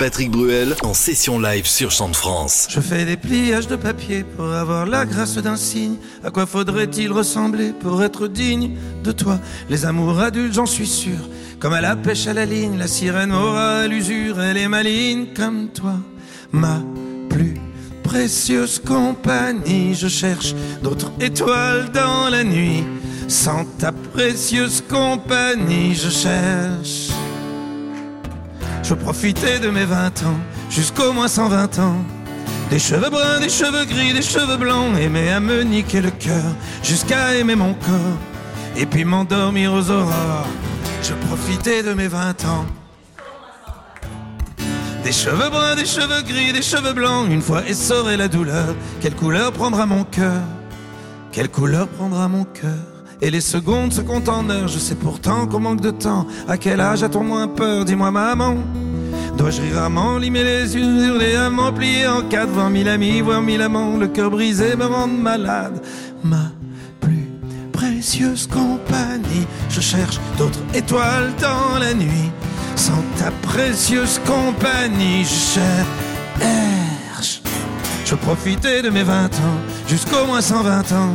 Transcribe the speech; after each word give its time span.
Patrick 0.00 0.30
Bruel 0.30 0.74
en 0.82 0.94
session 0.94 1.38
live 1.38 1.66
sur 1.66 1.90
Chant 1.90 2.08
de 2.08 2.16
France. 2.16 2.68
Je 2.70 2.80
fais 2.80 3.04
des 3.04 3.18
pliages 3.18 3.66
de 3.68 3.76
papier 3.76 4.24
pour 4.24 4.50
avoir 4.50 4.86
la 4.86 5.04
grâce 5.04 5.36
d'un 5.36 5.56
signe. 5.56 5.96
À 6.24 6.30
quoi 6.30 6.46
faudrait-il 6.46 7.12
ressembler 7.12 7.74
pour 7.78 8.02
être 8.02 8.26
digne 8.26 8.78
de 9.04 9.12
toi? 9.12 9.38
Les 9.68 9.84
amours 9.84 10.18
adultes, 10.18 10.54
j'en 10.54 10.64
suis 10.64 10.86
sûr. 10.86 11.18
Comme 11.58 11.74
à 11.74 11.82
la 11.82 11.96
pêche 11.96 12.26
à 12.28 12.32
la 12.32 12.46
ligne, 12.46 12.78
la 12.78 12.86
sirène 12.86 13.30
aura 13.30 13.86
l'usure, 13.88 14.40
elle 14.40 14.56
est 14.56 14.68
maligne 14.68 15.34
comme 15.36 15.68
toi. 15.68 15.96
Ma 16.50 16.80
plus 17.28 17.60
précieuse 18.02 18.80
compagnie, 18.82 19.94
je 19.94 20.08
cherche 20.08 20.54
d'autres 20.82 21.12
étoiles 21.20 21.90
dans 21.92 22.30
la 22.30 22.42
nuit. 22.42 22.84
Sans 23.28 23.66
ta 23.78 23.92
précieuse 23.92 24.82
compagnie, 24.88 25.94
je 25.94 26.08
cherche. 26.08 27.10
Je 28.90 28.96
profitais 28.96 29.60
de 29.60 29.70
mes 29.70 29.84
20 29.84 30.24
ans, 30.24 30.40
jusqu'au 30.68 31.12
moins 31.12 31.28
120 31.28 31.78
ans. 31.78 31.94
Des 32.70 32.80
cheveux 32.80 33.08
bruns, 33.08 33.38
des 33.40 33.48
cheveux 33.48 33.84
gris, 33.84 34.12
des 34.12 34.20
cheveux 34.20 34.56
blancs, 34.56 34.98
aimer 35.00 35.30
à 35.30 35.38
me 35.38 35.62
niquer 35.62 36.00
le 36.00 36.10
cœur, 36.10 36.42
jusqu'à 36.82 37.36
aimer 37.36 37.54
mon 37.54 37.72
corps, 37.74 38.18
et 38.76 38.86
puis 38.86 39.04
m'endormir 39.04 39.72
aux 39.72 39.88
aurores. 39.92 40.48
Je 41.04 41.12
profitais 41.28 41.84
de 41.84 41.94
mes 41.94 42.08
20 42.08 42.44
ans. 42.46 42.66
Des 45.04 45.12
cheveux 45.12 45.50
bruns, 45.50 45.76
des 45.76 45.86
cheveux 45.86 46.22
gris, 46.22 46.52
des 46.52 46.60
cheveux 46.60 46.92
blancs, 46.92 47.30
une 47.30 47.42
fois 47.42 47.64
essorée 47.68 48.16
la 48.16 48.26
douleur, 48.26 48.74
quelle 49.00 49.14
couleur 49.14 49.52
prendra 49.52 49.86
mon 49.86 50.02
cœur? 50.02 50.42
Quelle 51.30 51.48
couleur 51.48 51.86
prendra 51.86 52.26
mon 52.26 52.42
cœur? 52.42 52.74
Et 53.22 53.30
les 53.30 53.42
secondes 53.42 53.92
se 53.92 54.00
comptent 54.00 54.30
en 54.30 54.48
heures. 54.48 54.68
Je 54.68 54.78
sais 54.78 54.94
pourtant 54.94 55.46
qu'on 55.46 55.60
manque 55.60 55.82
de 55.82 55.90
temps. 55.90 56.26
À 56.48 56.56
quel 56.56 56.80
âge 56.80 57.02
a-t-on 57.02 57.22
moins 57.22 57.48
peur? 57.48 57.84
Dis-moi, 57.84 58.10
maman. 58.10 58.56
Dois-je 59.36 59.62
rire 59.62 59.82
à 59.82 60.18
limer 60.18 60.44
les 60.44 60.76
yeux, 60.76 61.06
hurler 61.06 61.36
à 61.36 61.50
plier 61.72 62.06
en 62.06 62.22
quatre, 62.22 62.50
voir 62.50 62.70
mille 62.70 62.88
amis, 62.88 63.20
voir 63.20 63.42
mille 63.42 63.62
amants, 63.62 63.96
le 63.96 64.08
cœur 64.08 64.30
brisé 64.30 64.76
me 64.76 64.86
rendre 64.86 65.14
malade. 65.14 65.82
Ma 66.22 66.50
plus 67.00 67.28
précieuse 67.72 68.46
compagnie, 68.46 69.46
je 69.68 69.80
cherche 69.80 70.18
d'autres 70.36 70.60
étoiles 70.74 71.32
dans 71.40 71.78
la 71.78 71.94
nuit. 71.94 72.30
Sans 72.76 73.02
ta 73.18 73.30
précieuse 73.42 74.20
compagnie, 74.26 75.24
je 75.24 75.54
cherche. 75.54 75.90
Je 78.04 78.16
profitais 78.16 78.82
de 78.82 78.90
mes 78.90 79.04
vingt 79.04 79.26
ans, 79.26 79.60
jusqu'au 79.86 80.26
moins 80.26 80.40
120 80.40 80.92
ans. 80.92 81.14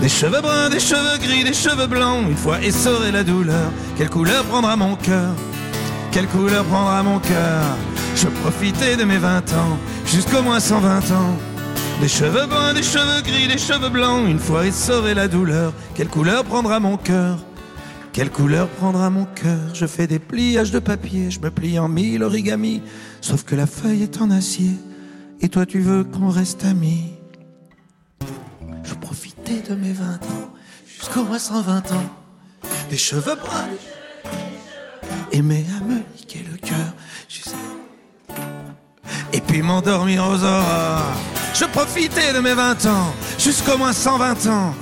Des 0.00 0.08
cheveux 0.08 0.40
bruns, 0.40 0.70
des 0.70 0.78
cheveux 0.78 1.18
gris, 1.20 1.42
des 1.42 1.52
cheveux 1.52 1.88
blancs, 1.88 2.24
une 2.28 2.36
fois 2.36 2.62
essoré 2.62 3.10
la 3.10 3.24
douleur, 3.24 3.72
quelle 3.98 4.08
couleur 4.08 4.44
prendra 4.44 4.76
mon 4.76 4.94
cœur? 4.94 5.34
Quelle 6.12 6.26
couleur 6.26 6.64
prendra 6.64 7.02
mon 7.02 7.18
cœur 7.18 7.62
Je 8.16 8.26
profitais 8.26 8.96
de 8.96 9.04
mes 9.04 9.18
20 9.18 9.52
ans, 9.54 9.78
jusqu'au 10.06 10.42
moins 10.42 10.60
120 10.60 10.98
ans. 11.12 11.36
Des 12.00 12.08
cheveux 12.08 12.46
bruns, 12.46 12.74
des 12.74 12.82
cheveux 12.82 13.22
gris, 13.22 13.46
des 13.46 13.58
cheveux 13.58 13.90
blancs, 13.90 14.28
une 14.28 14.38
fois 14.38 14.66
essoré 14.66 15.14
la 15.14 15.28
douleur, 15.28 15.72
quelle 15.94 16.08
couleur 16.08 16.44
prendra 16.44 16.80
mon 16.80 16.96
cœur 16.96 17.38
quelle 18.12 18.30
couleur 18.30 18.68
prendra 18.68 19.08
mon 19.08 19.24
cœur 19.24 19.72
Je 19.72 19.86
fais 19.86 20.08
des 20.08 20.18
pliages 20.18 20.72
de 20.72 20.80
papier, 20.80 21.30
je 21.30 21.38
me 21.38 21.48
plie 21.48 21.78
en 21.78 21.86
mille 21.86 22.24
origami, 22.24 22.82
sauf 23.20 23.44
que 23.44 23.54
la 23.54 23.68
feuille 23.68 24.02
est 24.02 24.20
en 24.20 24.32
acier, 24.32 24.72
et 25.40 25.48
toi 25.48 25.64
tu 25.64 25.78
veux 25.78 26.02
qu'on 26.02 26.28
reste 26.28 26.64
amis 26.64 27.12
de 29.58 29.74
mes 29.74 29.92
20 29.92 30.04
ans 30.04 30.52
jusqu'au 30.86 31.24
moins 31.24 31.38
120 31.38 31.92
ans. 31.92 32.10
Des 32.88 32.96
cheveux 32.96 33.34
bruns, 33.36 33.68
aimer 35.32 35.64
à 35.76 35.84
me 35.84 35.99
m'endormir 39.70 40.26
aux 40.26 40.42
aurores. 40.42 41.16
Je 41.54 41.64
profitais 41.64 42.32
de 42.32 42.40
mes 42.40 42.54
20 42.54 42.86
ans 42.86 43.14
jusqu'au 43.38 43.78
moins 43.78 43.92
120 43.92 44.46
ans. 44.46 44.74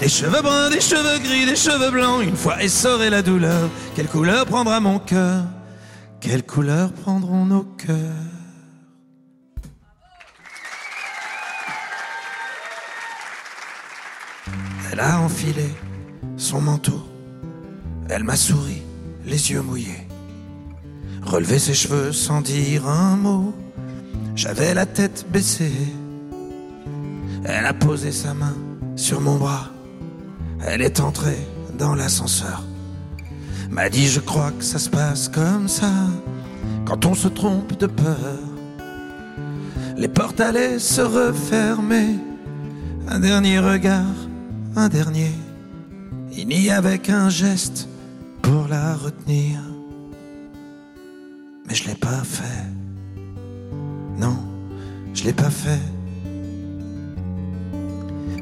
Des 0.00 0.08
cheveux 0.08 0.42
bruns, 0.42 0.70
des 0.70 0.80
cheveux 0.80 1.18
gris, 1.18 1.44
des 1.44 1.56
cheveux 1.56 1.90
blancs. 1.90 2.22
Une 2.22 2.36
fois 2.36 2.62
essoré 2.62 3.10
la 3.10 3.22
douleur, 3.22 3.68
quelle 3.96 4.06
couleur 4.06 4.46
prendra 4.46 4.78
mon 4.78 5.00
cœur? 5.00 5.42
Quelle 6.20 6.44
couleur 6.44 6.92
prendront 6.92 7.46
nos 7.46 7.64
cœurs? 7.64 8.26
Elle 14.92 15.00
a 15.00 15.20
enfilé 15.20 15.68
son 16.36 16.60
manteau. 16.60 17.02
Elle 18.08 18.22
m'a 18.22 18.36
souri, 18.36 18.82
les 19.26 19.50
yeux 19.50 19.62
mouillés. 19.62 20.06
Relevé 21.22 21.58
ses 21.58 21.74
cheveux 21.74 22.12
sans 22.12 22.40
dire 22.40 22.86
un 22.88 23.16
mot. 23.16 23.52
J'avais 24.38 24.72
la 24.72 24.86
tête 24.86 25.26
baissée. 25.32 25.72
Elle 27.44 27.66
a 27.66 27.74
posé 27.74 28.12
sa 28.12 28.34
main 28.34 28.54
sur 28.94 29.20
mon 29.20 29.36
bras. 29.36 29.70
Elle 30.64 30.80
est 30.80 31.00
entrée 31.00 31.44
dans 31.76 31.96
l'ascenseur. 31.96 32.62
M'a 33.68 33.88
dit 33.88 34.06
je 34.06 34.20
crois 34.20 34.52
que 34.52 34.62
ça 34.62 34.78
se 34.78 34.90
passe 34.90 35.28
comme 35.28 35.66
ça 35.66 35.90
quand 36.84 37.04
on 37.04 37.14
se 37.14 37.26
trompe 37.26 37.76
de 37.80 37.88
peur. 37.88 38.38
Les 39.96 40.06
portes 40.06 40.38
allaient 40.38 40.78
se 40.78 41.00
refermer. 41.00 42.20
Un 43.08 43.18
dernier 43.18 43.58
regard 43.58 44.14
un 44.76 44.88
dernier, 44.88 45.32
il 46.30 46.46
n'y 46.46 46.70
avait 46.70 47.00
qu'un 47.00 47.28
geste 47.28 47.88
pour 48.42 48.68
la 48.68 48.94
retenir. 48.94 49.58
Mais 51.66 51.74
je 51.74 51.88
l'ai 51.88 51.96
pas 51.96 52.22
fait. 52.22 52.77
Non, 54.18 54.36
je 55.14 55.24
l'ai 55.24 55.32
pas 55.32 55.50
fait. 55.50 55.80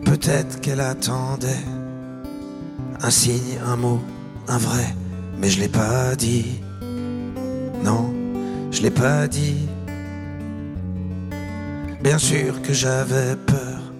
Peut-être 0.04 0.60
qu'elle 0.60 0.80
attendait 0.80 1.64
un 3.02 3.10
signe, 3.10 3.58
un 3.66 3.76
mot, 3.76 4.00
un 4.48 4.58
vrai, 4.58 4.94
mais 5.38 5.48
je 5.48 5.60
l'ai 5.60 5.68
pas 5.68 6.14
dit. 6.16 6.60
Non, 7.84 8.12
je 8.70 8.82
l'ai 8.82 8.90
pas 8.90 9.28
dit. 9.28 9.68
Bien 12.02 12.18
sûr 12.18 12.62
que 12.62 12.72
j'avais 12.72 13.36
peur 13.36 13.92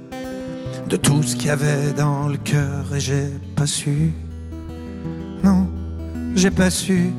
de 0.89 0.97
tout 0.97 1.23
ce 1.23 1.37
qu'il 1.37 1.49
y 1.49 1.51
avait 1.51 1.93
dans 1.93 2.29
le 2.29 2.37
cœur 2.37 2.95
et 2.95 3.01
j'ai 3.01 3.29
pas 3.55 3.67
su. 3.67 4.13
Non, 5.43 5.69
j'ai 6.35 6.51
pas 6.51 6.71
su 6.71 7.11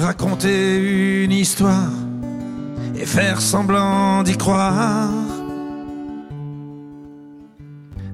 raconter 0.00 1.24
une 1.24 1.32
histoire 1.32 1.92
et 2.96 3.04
faire 3.04 3.40
semblant 3.40 4.22
d'y 4.22 4.36
croire. 4.36 5.10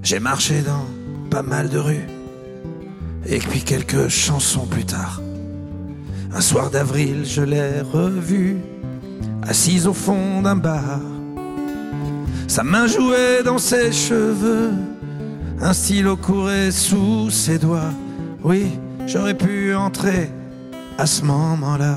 J'ai 0.03 0.21
marché 0.21 0.63
dans 0.63 0.87
pas 1.31 1.43
mal 1.43 1.69
de 1.69 1.79
rues 1.79 2.07
et 3.27 3.39
puis 3.39 3.63
quelques 3.63 4.09
chansons 4.09 4.67
plus 4.67 4.85
tard. 4.85 5.21
Un 6.35 6.41
soir 6.41 6.71
d'avril, 6.71 7.25
je 7.25 7.43
l'ai 7.43 7.81
revue, 7.81 8.57
assise 9.43 9.87
au 9.87 9.95
fond 9.95 10.43
d'un 10.43 10.57
bar. 10.57 11.01
Sa 12.49 12.63
main 12.63 12.87
jouait 12.87 13.43
dans 13.45 13.59
ses 13.59 13.93
cheveux, 13.93 14.73
un 15.61 15.73
stylo 15.73 16.17
courait 16.17 16.71
sous 16.71 17.31
ses 17.31 17.59
doigts. 17.59 17.93
Oui, 18.45 18.79
j'aurais 19.07 19.35
pu 19.35 19.75
entrer 19.75 20.31
à 20.99 21.07
ce 21.07 21.23
moment-là, 21.23 21.97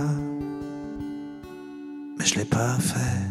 mais 2.17 2.25
je 2.25 2.35
l'ai 2.35 2.45
pas 2.45 2.77
fait. 2.79 3.21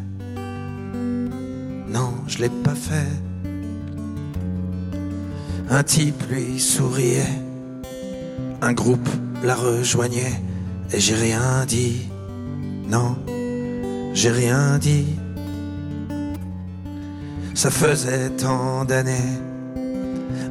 Non, 1.89 2.15
je 2.27 2.39
l'ai 2.39 2.49
pas 2.49 2.75
fait. 2.75 3.13
Un 5.71 5.83
type 5.83 6.23
lui 6.31 6.59
souriait, 6.59 7.43
un 8.63 8.73
groupe 8.73 9.09
la 9.45 9.55
rejoignait, 9.55 10.41
et 10.93 11.01
j'ai 11.01 11.15
rien 11.15 11.65
dit. 11.67 12.09
Non, 12.89 13.17
j'ai 14.15 14.31
rien 14.31 14.79
dit 14.79 15.07
ça 17.59 17.73
faisait 17.73 18.31
tant 18.31 18.85
d'années. 18.85 19.35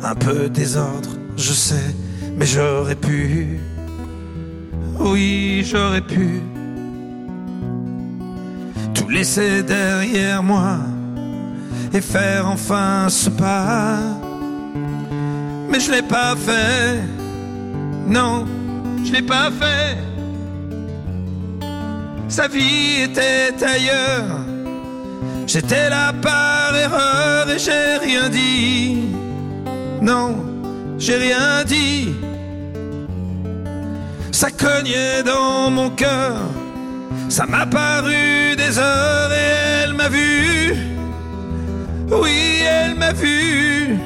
Un 0.03 0.13
peu 0.13 0.49
désordre, 0.49 1.09
je 1.37 1.53
sais, 1.53 1.95
mais 2.35 2.45
j'aurais 2.45 2.95
pu. 2.95 3.61
Oui, 4.99 5.63
j'aurais 5.65 6.01
pu. 6.01 6.41
Tout 8.93 9.09
laisser 9.09 9.63
derrière 9.63 10.43
moi 10.43 10.77
et 11.93 12.01
faire 12.01 12.47
enfin 12.47 13.07
ce 13.09 13.29
pas. 13.29 13.99
Mais 15.69 15.79
je 15.79 15.91
l'ai 15.91 16.01
pas 16.01 16.35
fait. 16.35 17.01
Non, 18.07 18.45
je 19.03 19.11
l'ai 19.13 19.21
pas 19.21 19.49
fait. 19.51 19.97
Sa 22.29 22.47
vie 22.47 23.03
était 23.03 23.63
ailleurs. 23.63 24.39
J'étais 25.45 25.89
là 25.89 26.11
par 26.21 26.75
erreur 26.75 27.49
et 27.49 27.59
j'ai 27.59 27.97
rien 28.05 28.29
dit. 28.29 28.97
Non, 30.01 30.35
j'ai 30.97 31.15
rien 31.15 31.63
dit. 31.65 32.09
Ça 34.41 34.51
cognait 34.51 35.23
dans 35.23 35.71
mon 35.71 35.89
cœur 35.89 36.35
Ça 37.27 37.47
m'a 37.47 37.65
paru 37.65 38.55
des 38.55 38.77
heures 38.77 39.31
et 39.33 39.81
elle 39.81 39.93
m'a 39.93 40.09
vu. 40.09 40.75
Oui, 42.11 42.61
elle 42.63 42.93
m'a 42.93 43.13
vu. 43.13 43.97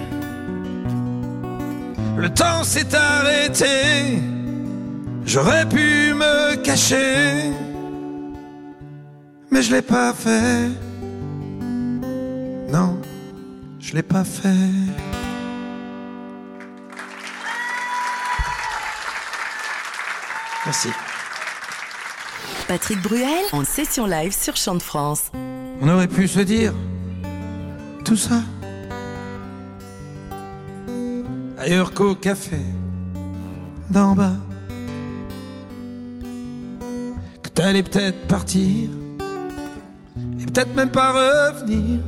Le 2.15 2.29
temps 2.29 2.63
s'est 2.63 2.95
arrêté. 2.95 4.21
J'aurais 5.25 5.67
pu 5.67 6.13
me 6.13 6.55
cacher. 6.55 7.51
Mais 9.51 9.61
je 9.61 9.75
l'ai 9.75 9.81
pas 9.81 10.13
fait. 10.13 10.69
Non, 12.71 12.97
je 13.81 13.93
l'ai 13.95 14.03
pas 14.15 14.23
fait. 14.23 15.10
Merci. 20.65 20.89
Patrick 22.67 23.01
Bruel 23.01 23.43
en 23.51 23.63
session 23.63 24.05
live 24.05 24.31
sur 24.31 24.55
Chant 24.55 24.75
de 24.75 24.81
France. 24.81 25.31
On 25.81 25.89
aurait 25.89 26.07
pu 26.07 26.27
se 26.27 26.39
dire 26.39 26.73
tout 28.05 28.15
ça 28.15 28.41
ailleurs 31.61 31.93
qu'au 31.93 32.15
café 32.15 32.57
d'en 33.89 34.15
bas. 34.15 34.33
Que 37.43 37.49
t'allais 37.49 37.83
peut-être 37.83 38.27
partir 38.27 38.89
et 40.39 40.45
peut-être 40.45 40.75
même 40.75 40.89
pas 40.89 41.11
revenir. 41.11 41.99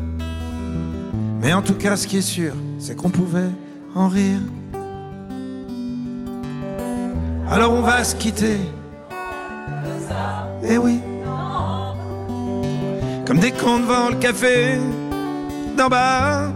Mais 1.42 1.54
en 1.54 1.62
tout 1.62 1.76
cas, 1.76 1.98
ce 1.98 2.08
qui 2.08 2.18
est 2.18 2.22
sûr, 2.22 2.54
c'est 2.80 2.96
qu'on 2.96 3.10
pouvait 3.10 3.52
en 3.96 4.08
rire. 4.08 4.40
Alors 7.54 7.72
on 7.72 7.82
va 7.82 8.04
se 8.04 8.16
quitter. 8.16 8.58
Eh 10.68 10.78
oui. 10.80 11.00
Comme 13.28 13.38
des 13.38 13.52
cons 13.52 13.80
devant 13.80 14.10
le 14.10 14.16
café 14.16 14.80
d'en 15.78 15.88
bas. 15.88 16.52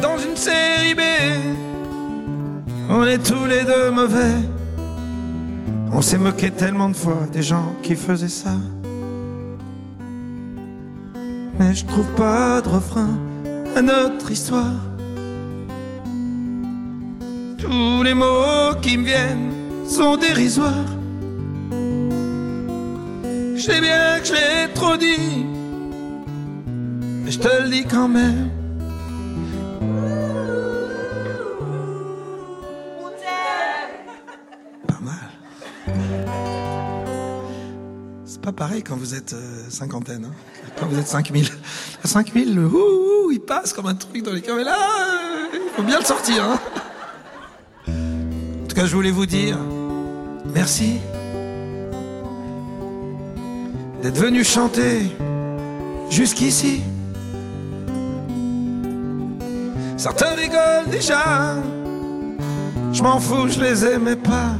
Dans 0.00 0.16
une 0.16 0.34
série 0.34 0.94
B. 0.94 1.00
On 2.88 3.04
est 3.04 3.18
tous 3.18 3.44
les 3.44 3.64
deux 3.64 3.90
mauvais. 3.90 4.36
On 5.92 6.00
s'est 6.00 6.16
moqué 6.16 6.50
tellement 6.50 6.88
de 6.88 6.96
fois 6.96 7.26
des 7.30 7.42
gens 7.42 7.74
qui 7.82 7.96
faisaient 7.96 8.28
ça. 8.28 8.56
Mais 11.58 11.74
je 11.74 11.84
trouve 11.84 12.08
pas 12.16 12.62
de 12.62 12.68
refrain 12.70 13.10
à 13.76 13.82
notre 13.82 14.30
histoire. 14.30 14.89
Tous 17.60 18.02
les 18.02 18.14
mots 18.14 18.74
qui 18.80 18.96
me 18.96 19.04
viennent 19.04 19.52
sont 19.86 20.16
dérisoires. 20.16 20.72
Je 23.54 23.60
sais 23.60 23.80
bien 23.80 24.18
que 24.20 24.26
je 24.26 24.32
l'ai 24.32 24.72
trop 24.74 24.96
dit, 24.96 25.44
mais 27.22 27.30
je 27.30 27.38
te 27.38 27.62
le 27.62 27.68
dis 27.68 27.84
quand 27.84 28.08
même. 28.08 28.48
Pas 34.86 35.00
mal. 35.02 35.14
C'est 38.24 38.40
pas 38.40 38.52
pareil 38.52 38.82
quand 38.82 38.96
vous 38.96 39.14
êtes 39.14 39.34
euh, 39.34 39.64
cinquantaine, 39.68 40.24
hein. 40.24 40.34
quand 40.78 40.86
vous 40.86 40.98
êtes 40.98 41.08
5000. 41.08 41.46
À 42.02 42.08
5000, 42.08 42.54
le 42.54 42.64
ouh, 42.64 43.26
ouh, 43.26 43.30
il 43.32 43.40
passe 43.40 43.74
comme 43.74 43.86
un 43.86 43.94
truc 43.94 44.22
dans 44.22 44.32
les 44.32 44.40
cœurs, 44.40 44.56
mais 44.56 44.64
là, 44.64 44.78
il 45.52 45.60
faut 45.76 45.82
bien 45.82 45.98
le 45.98 46.04
sortir. 46.06 46.44
Hein. 46.44 46.58
Je 48.82 48.94
voulais 48.94 49.10
vous 49.10 49.26
dire 49.26 49.58
merci 50.54 51.00
d'être 54.02 54.16
venu 54.18 54.42
chanter 54.42 55.14
jusqu'ici. 56.08 56.80
Certains 59.98 60.34
rigolent 60.34 60.90
déjà, 60.90 61.56
je 62.92 63.02
m'en 63.02 63.20
fous, 63.20 63.48
je 63.48 63.60
les 63.60 63.84
aimais 63.84 64.16
pas. 64.16 64.56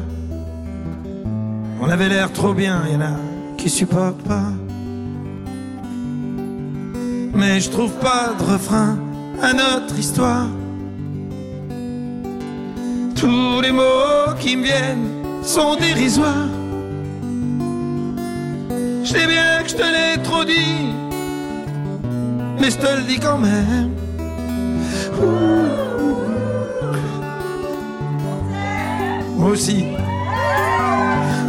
On 1.80 1.88
avait 1.88 2.10
l'air 2.10 2.30
trop 2.30 2.52
bien, 2.52 2.82
il 2.88 2.92
y 2.92 2.96
en 2.96 3.00
a 3.00 3.16
qui 3.56 3.70
supportent 3.70 4.22
pas. 4.22 4.52
Mais 7.34 7.58
je 7.58 7.70
trouve 7.70 7.92
pas 7.94 8.34
de 8.38 8.44
refrain 8.44 8.98
à 9.40 9.54
notre 9.54 9.98
histoire. 9.98 10.46
Tous 13.20 13.60
les 13.60 13.70
mots 13.70 14.32
qui 14.38 14.56
me 14.56 14.64
viennent 14.64 15.42
sont 15.42 15.76
dérisoires. 15.76 16.48
Je 19.04 19.08
sais 19.08 19.26
bien 19.26 19.62
que 19.62 19.68
je 19.68 19.76
te 19.76 19.82
l'ai 19.82 20.22
trop 20.22 20.42
dit, 20.42 20.94
mais 22.58 22.70
je 22.70 22.78
te 22.78 22.96
le 22.96 23.02
dis 23.02 23.20
quand 23.20 23.36
même. 23.36 23.90
Moi 29.36 29.50
aussi. 29.50 29.84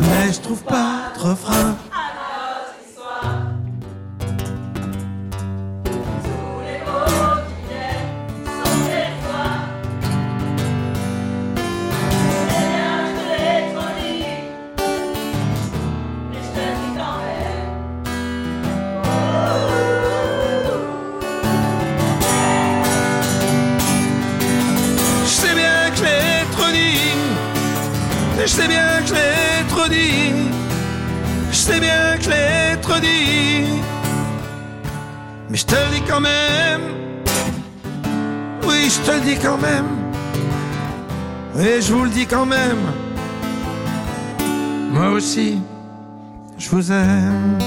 Mais 0.01 0.33
je 0.33 0.41
trouve 0.41 0.63
pas 0.63 1.13
de 1.15 1.21
refrain. 1.21 1.75
Mais 35.51 35.57
je 35.57 35.65
te 35.65 35.75
le 35.75 35.99
dis 35.99 36.01
quand 36.07 36.21
même. 36.21 36.81
Oui, 38.63 38.89
je 38.89 39.01
te 39.05 39.11
le 39.11 39.19
dis 39.19 39.37
quand 39.37 39.57
même. 39.57 39.85
Et 41.59 41.81
je 41.81 41.93
vous 41.93 42.05
le 42.05 42.09
dis 42.09 42.25
quand 42.25 42.45
même. 42.45 42.79
Moi 44.93 45.09
aussi, 45.09 45.59
je 46.57 46.69
vous 46.69 46.89
aime. 46.93 47.57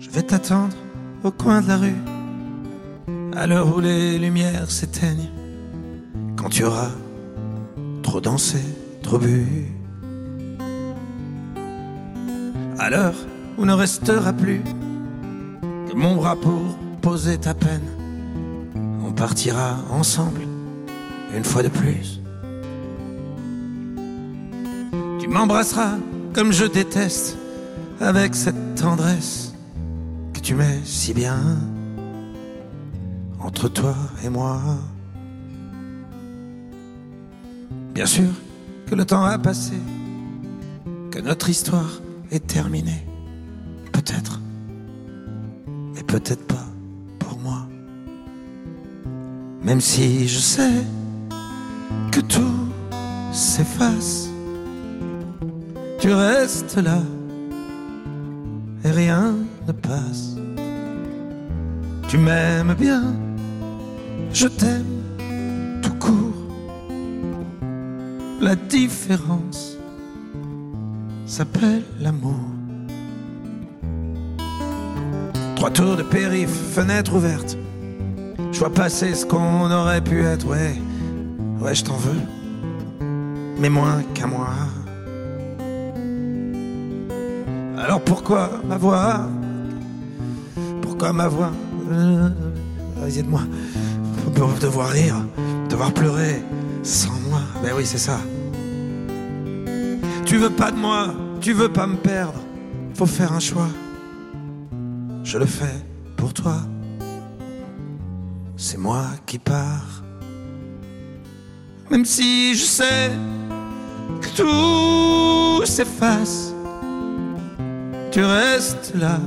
Je 0.00 0.10
vais 0.10 0.22
t'attendre 0.22 0.74
au 1.24 1.30
coin 1.30 1.60
de 1.60 1.68
la 1.68 1.76
rue, 1.76 1.96
à 3.36 3.46
l'heure 3.46 3.76
où 3.76 3.80
les 3.80 4.18
lumières 4.18 4.70
s'éteignent, 4.70 5.30
quand 6.36 6.48
tu 6.48 6.64
auras 6.64 6.90
trop 8.02 8.20
dansé, 8.20 8.58
trop 9.02 9.18
bu. 9.18 9.46
À 12.78 12.90
l'heure 12.90 13.14
où 13.56 13.64
ne 13.64 13.72
restera 13.72 14.32
plus 14.32 14.62
que 15.88 15.94
mon 15.94 16.16
bras 16.16 16.34
pour 16.34 16.76
poser 17.00 17.38
ta 17.38 17.54
peine, 17.54 17.86
on 19.06 19.12
partira 19.12 19.76
ensemble, 19.90 20.40
une 21.36 21.44
fois 21.44 21.62
de 21.62 21.68
plus. 21.68 22.20
Tu 25.20 25.28
m'embrasseras 25.28 25.98
comme 26.32 26.52
je 26.52 26.64
déteste, 26.64 27.36
avec 28.00 28.34
cette 28.34 28.74
tendresse 28.74 29.51
tu 30.42 30.56
mets 30.56 30.80
si 30.84 31.14
bien 31.14 31.38
entre 33.38 33.68
toi 33.68 33.94
et 34.24 34.28
moi. 34.28 34.60
Bien 37.94 38.06
sûr 38.06 38.28
que 38.86 38.96
le 38.96 39.04
temps 39.04 39.24
a 39.24 39.38
passé, 39.38 39.74
que 41.12 41.20
notre 41.20 41.48
histoire 41.48 42.00
est 42.32 42.44
terminée. 42.44 43.06
Peut-être, 43.92 44.40
mais 45.94 46.02
peut-être 46.02 46.44
pas 46.46 46.66
pour 47.20 47.38
moi. 47.38 47.68
Même 49.62 49.80
si 49.80 50.26
je 50.26 50.38
sais 50.40 50.84
que 52.10 52.20
tout 52.20 52.68
s'efface, 53.32 54.28
tu 56.00 56.12
restes 56.12 56.78
là 56.78 56.98
et 58.84 58.90
rien 58.90 59.36
ne 59.66 59.72
passe. 59.72 60.36
Tu 62.08 62.18
m'aimes 62.18 62.74
bien, 62.74 63.14
je 64.32 64.48
t'aime 64.48 65.80
tout 65.82 65.94
court. 65.94 66.34
La 68.40 68.56
différence, 68.56 69.76
s'appelle 71.26 71.82
l'amour. 72.00 72.40
Trois 75.56 75.70
tours 75.70 75.96
de 75.96 76.02
périph, 76.02 76.50
fenêtre 76.50 77.14
ouverte. 77.14 77.56
Je 78.50 78.58
vois 78.58 78.72
passer 78.72 79.14
ce 79.14 79.24
qu'on 79.24 79.70
aurait 79.70 80.02
pu 80.02 80.24
être, 80.24 80.46
ouais. 80.46 80.74
Ouais, 81.60 81.74
je 81.74 81.84
t'en 81.84 81.96
veux. 81.96 82.20
Mais 83.58 83.70
moins 83.70 84.02
qu'à 84.12 84.26
moi. 84.26 84.48
Alors 87.78 88.00
pourquoi 88.00 88.50
ma 88.68 88.76
ma 91.10 91.26
voix 91.26 91.50
aide-moi. 93.18 93.42
Pour 94.34 94.48
devoir 94.60 94.88
rire, 94.90 95.16
devoir 95.68 95.92
pleurer 95.92 96.42
sans 96.82 97.12
moi. 97.28 97.40
Ben 97.62 97.72
oui, 97.76 97.84
c'est 97.84 97.98
ça. 97.98 98.18
Tu 100.24 100.36
veux 100.36 100.50
pas 100.50 100.70
de 100.70 100.76
moi, 100.76 101.14
tu 101.40 101.52
veux 101.52 101.70
pas 101.70 101.86
me 101.86 101.96
perdre. 101.96 102.40
Faut 102.94 103.06
faire 103.06 103.32
un 103.32 103.40
choix. 103.40 103.68
Je 105.24 105.38
le 105.38 105.46
fais 105.46 105.84
pour 106.16 106.32
toi. 106.32 106.56
C'est 108.56 108.78
moi 108.78 109.06
qui 109.26 109.38
pars. 109.38 110.02
Même 111.90 112.04
si 112.04 112.54
je 112.54 112.64
sais 112.64 113.10
que 114.20 114.36
tout 114.36 115.66
s'efface, 115.66 116.54
tu 118.10 118.24
restes 118.24 118.92
là 118.94 119.18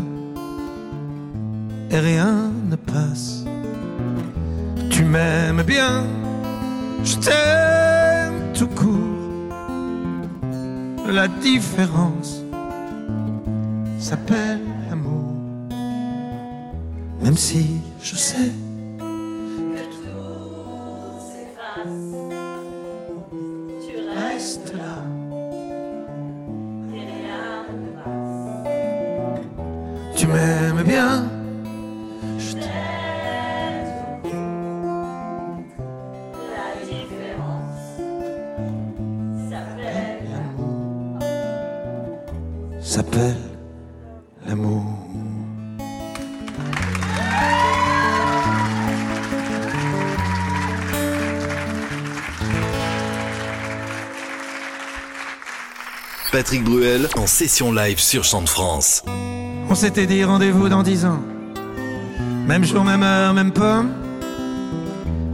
rien 2.00 2.52
ne 2.70 2.76
passe. 2.76 3.44
Tu 4.90 5.04
m'aimes 5.04 5.64
bien, 5.64 6.06
je 7.04 7.16
t'aime 7.18 8.54
tout 8.54 8.68
court. 8.68 9.16
La 11.08 11.28
différence 11.28 12.42
s'appelle 14.00 14.62
l'amour. 14.90 15.34
Même 17.22 17.38
si 17.38 17.82
je 18.02 18.16
sais 18.16 18.52
Tu 23.88 23.98
restes 24.18 24.74
reste 30.26 31.35
Patrick 56.32 56.64
Bruel 56.64 57.08
en 57.18 57.28
session 57.28 57.72
live 57.72 58.00
sur 58.00 58.24
Chant 58.24 58.42
de 58.42 58.50
France. 58.50 59.04
On 59.70 59.76
s'était 59.76 60.06
dit 60.06 60.24
rendez-vous 60.24 60.70
dans 60.70 60.84
dix 60.84 61.06
ans. 61.06 61.22
Même 62.48 62.64
jour, 62.64 62.84
même 62.84 63.04
heure, 63.04 63.34
même 63.34 63.52
pomme. 63.52 63.92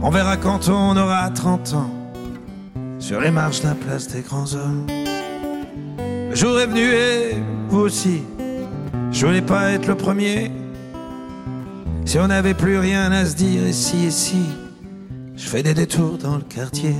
On 0.02 0.10
verra 0.10 0.36
quand 0.36 0.68
on 0.68 0.96
aura 0.96 1.30
30 1.30 1.74
ans. 1.74 1.90
Sur 2.98 3.20
les 3.20 3.30
marches 3.30 3.62
de 3.62 3.68
la 3.68 3.74
place 3.74 4.08
des 4.08 4.20
grands 4.20 4.54
hommes. 4.54 4.86
Le 6.30 6.34
jour 6.34 6.58
est 6.60 6.66
venu 6.66 6.92
et 6.92 7.36
vous 7.68 7.80
aussi. 7.80 8.22
Je 9.10 9.26
voulais 9.26 9.42
pas 9.42 9.70
être 9.72 9.86
le 9.86 9.96
premier. 9.96 10.50
Si 12.04 12.18
on 12.18 12.28
n'avait 12.28 12.54
plus 12.54 12.78
rien 12.78 13.12
à 13.12 13.26
se 13.26 13.34
dire, 13.34 13.62
si, 13.72 14.06
et 14.06 14.10
si, 14.10 14.42
je 15.36 15.46
fais 15.46 15.62
des 15.62 15.74
détours 15.74 16.18
dans 16.18 16.36
le 16.36 16.42
quartier. 16.42 16.94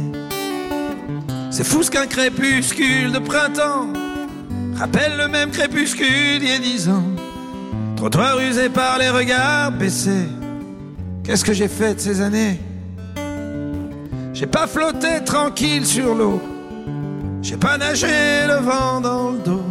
C'est 1.52 1.64
fou 1.64 1.82
ce 1.82 1.90
qu'un 1.90 2.06
crépuscule 2.06 3.12
de 3.12 3.18
printemps 3.18 3.88
rappelle 4.74 5.18
le 5.18 5.28
même 5.28 5.50
crépuscule 5.50 6.40
d'il 6.40 6.48
y 6.48 6.52
a 6.52 6.58
dix 6.58 6.88
ans. 6.88 7.04
Trottoir 7.94 8.40
usé 8.40 8.70
par 8.70 8.96
les 8.96 9.10
regards 9.10 9.70
baissés. 9.70 10.28
Qu'est-ce 11.22 11.44
que 11.44 11.52
j'ai 11.52 11.68
fait 11.68 11.94
de 11.94 12.00
ces 12.00 12.22
années? 12.22 12.58
J'ai 14.32 14.46
pas 14.46 14.66
flotté 14.66 15.22
tranquille 15.26 15.84
sur 15.84 16.14
l'eau. 16.14 16.40
J'ai 17.42 17.58
pas 17.58 17.76
nagé 17.76 18.46
le 18.48 18.54
vent 18.54 19.02
dans 19.02 19.32
le 19.32 19.38
dos. 19.40 19.64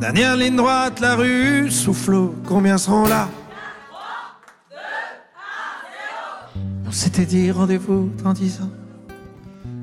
Dernière 0.00 0.34
ligne 0.34 0.56
droite, 0.56 0.98
la 0.98 1.14
rue 1.14 1.70
soufflot. 1.70 2.34
Combien 2.44 2.76
seront 2.76 3.06
là? 3.06 3.28
On 6.88 6.90
s'était 6.90 7.24
dit 7.24 7.52
rendez-vous 7.52 8.10
dans 8.24 8.32
dix 8.32 8.60
ans. 8.60 8.87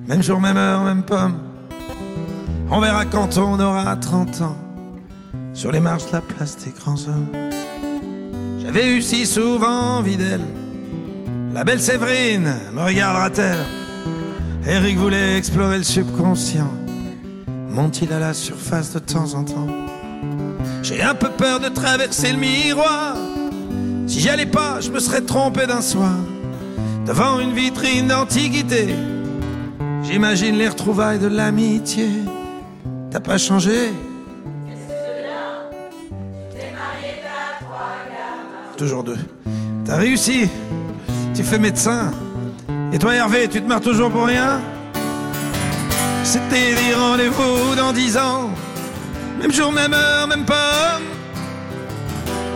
Même 0.08 0.22
jour, 0.22 0.40
même 0.40 0.58
heure, 0.58 0.84
même 0.84 1.04
pomme. 1.04 1.38
On 2.70 2.80
verra 2.80 3.06
quand 3.06 3.38
on 3.38 3.60
aura 3.60 3.96
30 3.96 4.42
ans. 4.42 4.58
Sur 5.54 5.72
les 5.72 5.80
marches 5.80 6.08
de 6.08 6.14
la 6.14 6.22
place 6.22 6.58
des 6.64 6.72
grands 6.72 7.00
hommes. 7.08 7.28
J'avais 8.62 8.92
eu 8.92 9.02
si 9.02 9.26
souvent 9.26 9.98
envie 9.98 10.18
d'elle. 10.18 10.46
La 11.54 11.64
belle 11.64 11.80
Séverine 11.80 12.54
me 12.74 12.82
regardera-t-elle? 12.82 13.66
Eric 14.68 14.98
voulait 14.98 15.38
explorer 15.38 15.78
le 15.78 15.84
subconscient. 15.84 16.72
Monte-t-il 17.70 18.12
à 18.14 18.20
la 18.20 18.34
surface 18.34 18.94
de 18.94 19.00
temps 19.00 19.34
en 19.34 19.44
temps? 19.44 19.68
J'ai 20.84 21.02
un 21.02 21.16
peu 21.16 21.30
peur 21.30 21.60
de 21.60 21.70
traverser 21.70 22.32
le 22.32 22.38
miroir. 22.38 23.16
Si 24.08 24.20
j'y 24.20 24.30
allais 24.30 24.46
pas, 24.46 24.82
je 24.82 24.92
me 24.92 25.00
serais 25.00 25.22
trompé 25.22 25.66
d'un 25.66 25.82
soir. 25.82 26.14
Devant 27.08 27.40
une 27.40 27.54
vitrine 27.54 28.08
d'antiquité. 28.08 28.94
J'imagine 30.08 30.56
les 30.56 30.68
retrouvailles 30.68 31.20
de 31.20 31.28
l'amitié. 31.28 32.10
T'as 33.12 33.20
pas 33.20 33.38
changé 33.38 33.92
Toujours 38.78 39.04
deux. 39.04 39.18
T'as 39.86 39.96
réussi. 39.96 40.50
Tu 41.34 41.44
fais 41.44 41.58
médecin. 41.58 42.12
Et 42.92 43.00
toi 43.00 43.16
Hervé, 43.16 43.48
tu 43.48 43.62
te 43.62 43.68
marres 43.68 43.82
toujours 43.82 44.12
pour 44.12 44.26
rien 44.26 44.60
C'était 46.24 46.76
des 46.76 46.94
rendez-vous 46.94 47.76
dans 47.76 47.94
dix 47.94 48.18
ans. 48.18 48.50
Même 49.40 49.52
jour, 49.52 49.72
même 49.72 49.94
heure, 49.94 50.28
même 50.28 50.46
pomme. 50.46 51.04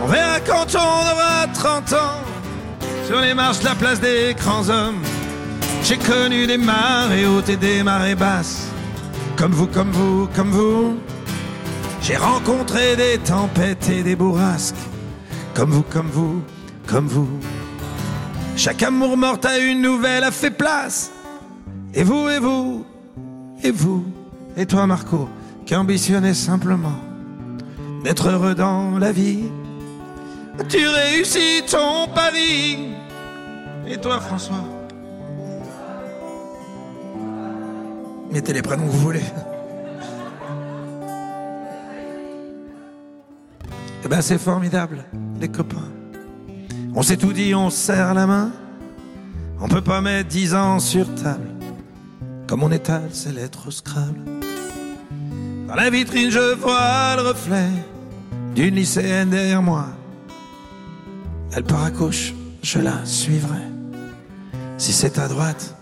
On 0.02 0.06
verra 0.06 0.40
quand 0.40 0.66
on 0.74 0.78
aura 0.78 1.46
30 1.52 1.92
ans. 1.94 2.20
Sur 3.06 3.20
les 3.20 3.34
marches 3.34 3.60
de 3.60 3.64
la 3.64 3.74
place 3.74 4.00
des 4.00 4.34
grands 4.38 4.68
hommes. 4.68 5.02
J'ai 5.90 5.98
connu 5.98 6.46
des 6.46 6.56
marées 6.56 7.26
hautes 7.26 7.48
et 7.48 7.56
des 7.56 7.82
marées 7.82 8.14
basses. 8.14 8.68
Comme 9.36 9.50
vous, 9.50 9.66
comme 9.66 9.90
vous, 9.90 10.28
comme 10.36 10.50
vous. 10.50 11.00
J'ai 12.00 12.14
rencontré 12.14 12.94
des 12.94 13.18
tempêtes 13.18 13.88
et 13.88 14.04
des 14.04 14.14
bourrasques. 14.14 14.76
Comme 15.52 15.70
vous, 15.70 15.82
comme 15.82 16.06
vous, 16.06 16.42
comme 16.86 17.08
vous. 17.08 17.28
Chaque 18.56 18.84
amour 18.84 19.16
mort 19.16 19.40
à 19.42 19.58
une 19.58 19.82
nouvelle 19.82 20.22
a 20.22 20.30
fait 20.30 20.52
place. 20.52 21.10
Et 21.92 22.04
vous, 22.04 22.28
et 22.28 22.38
vous, 22.38 22.86
et 23.64 23.72
vous, 23.72 24.04
et 24.56 24.66
toi 24.66 24.86
Marco, 24.86 25.28
qui 25.66 25.74
ambitionnais 25.74 26.34
simplement 26.34 27.00
d'être 28.04 28.28
heureux 28.28 28.54
dans 28.54 28.96
la 28.96 29.10
vie. 29.10 29.42
Tu 30.68 30.86
réussis 30.86 31.64
ton 31.68 32.06
pari. 32.14 32.90
Et 33.88 33.96
toi 33.96 34.20
François? 34.20 34.79
Mettez 38.32 38.52
les 38.52 38.62
prénoms 38.62 38.86
que 38.86 38.92
vous 38.92 39.00
voulez. 39.00 39.24
Eh 44.04 44.08
ben 44.08 44.22
c'est 44.22 44.38
formidable, 44.38 45.04
les 45.40 45.48
copains. 45.48 45.90
On 46.94 47.02
s'est 47.02 47.16
tout 47.16 47.32
dit, 47.32 47.54
on 47.54 47.70
se 47.70 47.76
serre 47.76 48.14
la 48.14 48.26
main. 48.26 48.52
On 49.60 49.68
peut 49.68 49.82
pas 49.82 50.00
mettre 50.00 50.28
dix 50.28 50.54
ans 50.54 50.78
sur 50.78 51.12
table. 51.16 51.48
Comme 52.46 52.62
on 52.62 52.70
étale 52.72 53.10
ses 53.12 53.32
lettres 53.32 53.68
au 53.68 53.70
Scrabble. 53.70 54.20
Dans 55.68 55.74
la 55.74 55.90
vitrine, 55.90 56.30
je 56.30 56.54
vois 56.54 57.16
le 57.16 57.22
reflet 57.28 57.68
d'une 58.54 58.74
lycéenne 58.74 59.30
derrière 59.30 59.62
moi. 59.62 59.86
Elle 61.52 61.64
part 61.64 61.84
à 61.84 61.90
gauche, 61.90 62.34
je 62.62 62.78
la 62.78 63.04
suivrai. 63.04 63.62
Si 64.78 64.92
c'est 64.92 65.18
à 65.18 65.28
droite, 65.28 65.76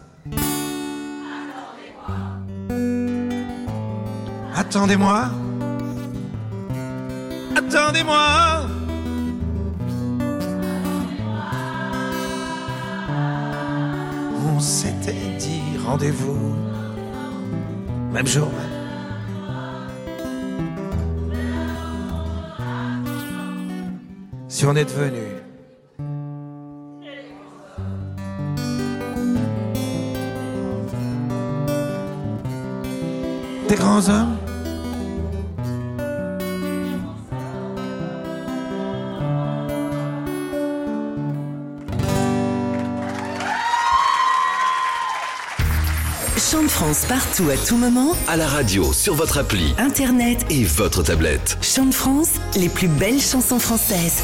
Attendez-moi. 4.54 5.30
Attendez-moi. 7.56 8.66
On 14.46 14.60
s'était 14.60 15.36
dit 15.38 15.78
rendez-vous. 15.86 16.54
Même 18.12 18.26
jour. 18.26 18.50
Si 24.48 24.66
on 24.66 24.74
est 24.74 24.84
devenu 24.84 25.37
des 33.68 33.76
grands 33.76 34.08
hommes 34.08 34.36
Chant 46.50 46.62
de 46.62 46.68
France 46.68 47.04
partout 47.06 47.50
à 47.50 47.56
tout 47.56 47.76
moment, 47.76 48.12
À 48.26 48.38
la 48.38 48.46
radio, 48.46 48.92
sur 48.94 49.14
votre 49.14 49.36
appli 49.38 49.74
Internet 49.76 50.46
et 50.48 50.64
votre 50.64 51.02
tablette. 51.02 51.58
Chant 51.60 51.86
de 51.86 51.94
France, 51.94 52.30
les 52.56 52.70
plus 52.70 52.88
belles 52.88 53.20
chansons 53.20 53.58
françaises. 53.58 54.22